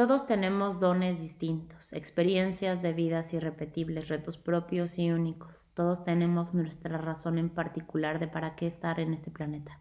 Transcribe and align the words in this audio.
Todos 0.00 0.26
tenemos 0.26 0.80
dones 0.80 1.20
distintos, 1.20 1.92
experiencias 1.92 2.80
de 2.80 2.94
vidas 2.94 3.34
irrepetibles, 3.34 4.08
retos 4.08 4.38
propios 4.38 4.98
y 4.98 5.10
únicos. 5.10 5.68
Todos 5.74 6.04
tenemos 6.04 6.54
nuestra 6.54 6.96
razón 6.96 7.36
en 7.36 7.50
particular 7.50 8.18
de 8.18 8.26
para 8.26 8.56
qué 8.56 8.66
estar 8.66 8.98
en 8.98 9.12
este 9.12 9.30
planeta. 9.30 9.78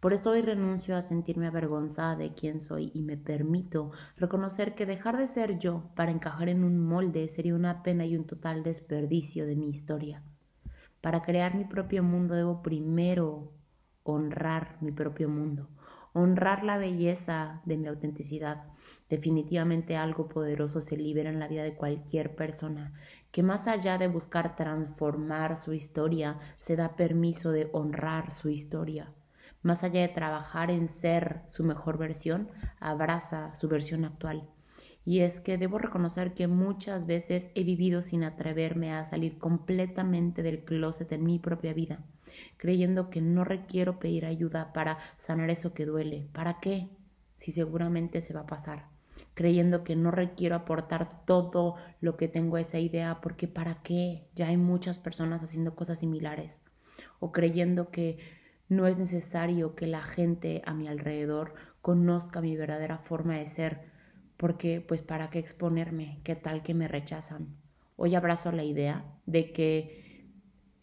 Por 0.00 0.12
eso 0.12 0.32
hoy 0.32 0.42
renuncio 0.42 0.98
a 0.98 1.00
sentirme 1.00 1.46
avergonzada 1.46 2.14
de 2.14 2.34
quién 2.34 2.60
soy 2.60 2.90
y 2.92 3.00
me 3.00 3.16
permito 3.16 3.90
reconocer 4.18 4.74
que 4.74 4.84
dejar 4.84 5.16
de 5.16 5.28
ser 5.28 5.58
yo 5.58 5.84
para 5.96 6.12
encajar 6.12 6.50
en 6.50 6.62
un 6.62 6.78
molde 6.78 7.26
sería 7.28 7.54
una 7.54 7.82
pena 7.82 8.04
y 8.04 8.18
un 8.18 8.26
total 8.26 8.64
desperdicio 8.64 9.46
de 9.46 9.56
mi 9.56 9.70
historia. 9.70 10.22
Para 11.00 11.22
crear 11.22 11.54
mi 11.54 11.64
propio 11.64 12.02
mundo 12.02 12.34
debo 12.34 12.60
primero 12.60 13.50
honrar 14.02 14.76
mi 14.82 14.92
propio 14.92 15.30
mundo, 15.30 15.70
honrar 16.14 16.62
la 16.62 16.78
belleza 16.78 17.60
de 17.64 17.76
mi 17.76 17.88
autenticidad. 17.88 18.62
Definitivamente 19.10 19.96
algo 19.96 20.28
poderoso 20.28 20.80
se 20.80 20.96
libera 20.96 21.28
en 21.28 21.40
la 21.40 21.48
vida 21.48 21.64
de 21.64 21.74
cualquier 21.74 22.36
persona, 22.36 22.92
que 23.32 23.42
más 23.42 23.66
allá 23.66 23.98
de 23.98 24.06
buscar 24.06 24.54
transformar 24.54 25.56
su 25.56 25.72
historia, 25.72 26.38
se 26.54 26.76
da 26.76 26.94
permiso 26.94 27.50
de 27.50 27.68
honrar 27.72 28.30
su 28.32 28.48
historia. 28.48 29.08
Más 29.62 29.82
allá 29.82 30.02
de 30.02 30.08
trabajar 30.08 30.70
en 30.70 30.88
ser 30.88 31.42
su 31.48 31.64
mejor 31.64 31.98
versión, 31.98 32.48
abraza 32.78 33.52
su 33.54 33.68
versión 33.68 34.04
actual. 34.04 34.48
Y 35.04 35.20
es 35.20 35.40
que 35.40 35.58
debo 35.58 35.78
reconocer 35.78 36.32
que 36.32 36.46
muchas 36.46 37.06
veces 37.06 37.50
he 37.56 37.64
vivido 37.64 38.02
sin 38.02 38.22
atreverme 38.22 38.92
a 38.94 39.04
salir 39.04 39.36
completamente 39.38 40.42
del 40.42 40.64
closet 40.64 41.10
en 41.10 41.24
mi 41.24 41.40
propia 41.40 41.74
vida 41.74 42.04
creyendo 42.56 43.10
que 43.10 43.20
no 43.20 43.44
requiero 43.44 43.98
pedir 43.98 44.26
ayuda 44.26 44.72
para 44.72 44.98
sanar 45.16 45.50
eso 45.50 45.74
que 45.74 45.86
duele. 45.86 46.28
¿Para 46.32 46.54
qué? 46.54 46.88
Si 47.36 47.52
seguramente 47.52 48.20
se 48.20 48.34
va 48.34 48.40
a 48.40 48.46
pasar. 48.46 48.86
Creyendo 49.34 49.84
que 49.84 49.96
no 49.96 50.10
requiero 50.10 50.56
aportar 50.56 51.24
todo 51.24 51.76
lo 52.00 52.16
que 52.16 52.28
tengo 52.28 52.56
a 52.56 52.60
esa 52.60 52.78
idea, 52.78 53.20
porque 53.20 53.48
¿para 53.48 53.82
qué? 53.82 54.28
Ya 54.34 54.48
hay 54.48 54.56
muchas 54.56 54.98
personas 54.98 55.42
haciendo 55.42 55.74
cosas 55.74 55.98
similares. 55.98 56.62
O 57.20 57.32
creyendo 57.32 57.90
que 57.90 58.18
no 58.68 58.86
es 58.86 58.98
necesario 58.98 59.74
que 59.74 59.86
la 59.86 60.02
gente 60.02 60.62
a 60.64 60.74
mi 60.74 60.88
alrededor 60.88 61.54
conozca 61.82 62.40
mi 62.40 62.56
verdadera 62.56 62.98
forma 62.98 63.38
de 63.38 63.46
ser, 63.46 63.82
porque 64.36 64.80
pues 64.80 65.02
para 65.02 65.30
qué 65.30 65.38
exponerme, 65.38 66.20
qué 66.24 66.34
tal 66.34 66.62
que 66.62 66.74
me 66.74 66.88
rechazan. 66.88 67.56
Hoy 67.96 68.14
abrazo 68.14 68.52
la 68.52 68.64
idea 68.64 69.04
de 69.26 69.52
que 69.52 70.03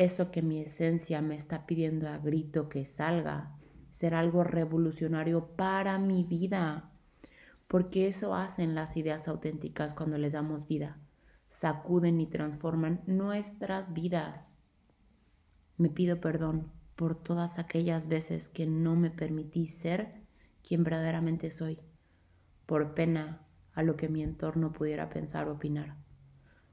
eso 0.04 0.32
que 0.32 0.42
mi 0.42 0.60
esencia 0.60 1.22
me 1.22 1.36
está 1.36 1.66
pidiendo 1.68 2.10
a 2.10 2.18
grito 2.18 2.70
que 2.70 2.86
salga 2.86 3.52
será 3.92 4.20
algo 4.20 4.44
revolucionario 4.44 5.50
para 5.56 6.00
mi 6.00 6.24
vida, 6.24 6.92
porque 7.68 8.08
eso 8.08 8.34
hacen 8.34 8.74
las 8.74 8.98
ideas 8.98 9.28
auténticas 9.28 9.94
cuando 9.94 10.18
les 10.18 10.34
damos 10.34 10.68
vida, 10.68 10.98
sacuden 11.48 12.20
y 12.20 12.26
transforman 12.26 13.02
nuestras 13.06 13.94
vidas. 13.94 14.58
Me 15.78 15.90
pido 15.90 16.20
perdón 16.20 16.72
por 16.96 17.16
todas 17.16 17.59
aquellas 17.59 18.08
veces 18.08 18.50
que 18.50 18.66
no 18.66 18.96
me 18.96 19.12
permití 19.12 19.68
ser 19.68 20.22
quien 20.68 20.84
verdaderamente 20.84 21.52
soy, 21.52 21.80
por 22.66 22.96
pena 22.96 23.46
a 23.74 23.84
lo 23.84 23.96
que 23.98 24.09
mi 24.09 24.24
entorno 24.24 24.72
pudiera 24.72 25.09
pensar 25.09 25.48
o 25.48 25.54
opinar. 25.54 25.96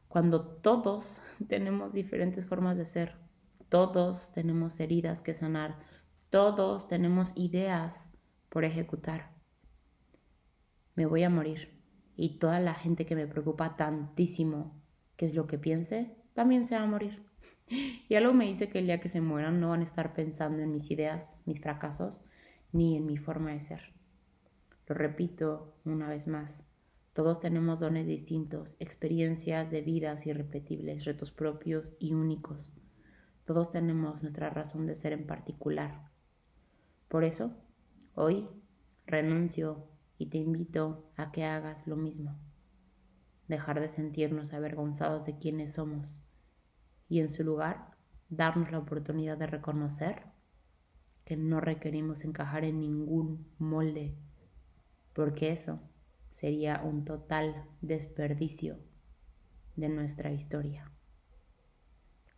Cuando 0.08 0.40
todos 0.46 1.20
tenemos 1.48 1.92
diferentes 1.92 2.46
formas 2.46 2.78
de 2.78 2.84
ser, 2.84 3.27
todos 3.68 4.32
tenemos 4.32 4.80
heridas 4.80 5.22
que 5.22 5.34
sanar, 5.34 5.78
todos 6.30 6.88
tenemos 6.88 7.32
ideas 7.34 8.12
por 8.48 8.64
ejecutar. 8.64 9.30
Me 10.94 11.06
voy 11.06 11.22
a 11.22 11.30
morir 11.30 11.78
y 12.16 12.38
toda 12.38 12.60
la 12.60 12.74
gente 12.74 13.06
que 13.06 13.14
me 13.14 13.26
preocupa 13.26 13.76
tantísimo 13.76 14.74
qué 15.16 15.26
es 15.26 15.34
lo 15.34 15.46
que 15.46 15.58
piense, 15.58 16.16
también 16.34 16.64
se 16.64 16.76
va 16.76 16.82
a 16.82 16.86
morir. 16.86 17.22
Y 18.08 18.14
algo 18.14 18.32
me 18.32 18.46
dice 18.46 18.68
que 18.68 18.78
el 18.78 18.86
día 18.86 19.00
que 19.00 19.08
se 19.08 19.20
mueran 19.20 19.60
no 19.60 19.70
van 19.70 19.80
a 19.80 19.84
estar 19.84 20.14
pensando 20.14 20.62
en 20.62 20.72
mis 20.72 20.90
ideas, 20.90 21.38
mis 21.44 21.60
fracasos, 21.60 22.24
ni 22.72 22.96
en 22.96 23.04
mi 23.04 23.18
forma 23.18 23.50
de 23.50 23.60
ser. 23.60 23.92
Lo 24.86 24.94
repito 24.94 25.74
una 25.84 26.08
vez 26.08 26.26
más, 26.26 26.66
todos 27.12 27.40
tenemos 27.40 27.80
dones 27.80 28.06
distintos, 28.06 28.76
experiencias 28.78 29.70
de 29.70 29.82
vidas 29.82 30.26
irrepetibles, 30.26 31.04
retos 31.04 31.32
propios 31.32 31.92
y 31.98 32.14
únicos. 32.14 32.72
Todos 33.48 33.70
tenemos 33.70 34.20
nuestra 34.20 34.50
razón 34.50 34.84
de 34.84 34.94
ser 34.94 35.14
en 35.14 35.26
particular. 35.26 36.10
Por 37.08 37.24
eso, 37.24 37.56
hoy 38.14 38.46
renuncio 39.06 39.88
y 40.18 40.26
te 40.26 40.36
invito 40.36 41.10
a 41.16 41.32
que 41.32 41.46
hagas 41.46 41.86
lo 41.86 41.96
mismo. 41.96 42.38
Dejar 43.46 43.80
de 43.80 43.88
sentirnos 43.88 44.52
avergonzados 44.52 45.24
de 45.24 45.38
quienes 45.38 45.72
somos 45.72 46.22
y 47.08 47.20
en 47.20 47.30
su 47.30 47.42
lugar 47.42 47.96
darnos 48.28 48.70
la 48.70 48.80
oportunidad 48.80 49.38
de 49.38 49.46
reconocer 49.46 50.26
que 51.24 51.38
no 51.38 51.58
requerimos 51.58 52.24
encajar 52.24 52.64
en 52.64 52.80
ningún 52.80 53.50
molde, 53.56 54.14
porque 55.14 55.52
eso 55.52 55.80
sería 56.28 56.82
un 56.84 57.06
total 57.06 57.64
desperdicio 57.80 58.78
de 59.74 59.88
nuestra 59.88 60.32
historia. 60.32 60.92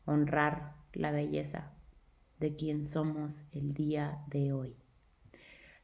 Honrar 0.05 0.80
la 0.93 1.11
belleza 1.11 1.73
de 2.39 2.57
quien 2.57 2.85
somos 2.85 3.43
el 3.53 3.75
día 3.75 4.25
de 4.29 4.53
hoy. 4.53 4.77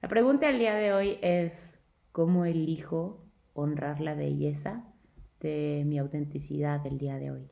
La 0.02 0.08
pregunta 0.08 0.46
del 0.46 0.58
día 0.58 0.74
de 0.74 0.92
hoy 0.92 1.18
es, 1.22 1.80
¿cómo 2.12 2.44
elijo 2.44 3.24
honrar 3.54 4.00
la 4.00 4.14
belleza 4.14 4.84
de 5.40 5.84
mi 5.86 5.98
autenticidad 5.98 6.80
del 6.80 6.98
día 6.98 7.16
de 7.16 7.30
hoy? 7.30 7.50